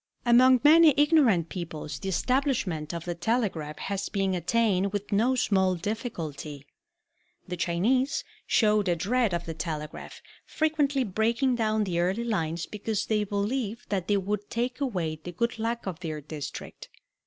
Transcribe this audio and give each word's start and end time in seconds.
Among 0.25 0.61
many 0.63 0.95
ignorant 0.97 1.49
peoples 1.49 1.99
the 1.99 2.09
establishment 2.09 2.91
of 2.91 3.05
the 3.05 3.13
telegraph 3.13 3.77
has 3.77 4.09
been 4.09 4.33
attained 4.33 4.91
with 4.93 5.11
no 5.11 5.35
small 5.35 5.75
difficulty. 5.75 6.65
The 7.47 7.55
Chinese 7.55 8.23
showed 8.47 8.87
a 8.87 8.95
dread 8.95 9.31
of 9.31 9.45
the 9.45 9.53
telegraph, 9.53 10.19
frequently 10.43 11.03
breaking 11.03 11.53
down 11.53 11.83
the 11.83 11.99
early 11.99 12.23
lines 12.23 12.65
because 12.65 13.05
they 13.05 13.23
believed 13.23 13.89
that 13.91 14.07
they 14.07 14.17
would 14.17 14.49
take 14.49 14.81
away 14.81 15.19
the 15.23 15.31
good 15.33 15.59
luck 15.59 15.85
of 15.85 15.99
their 15.99 16.19
district. 16.19 16.89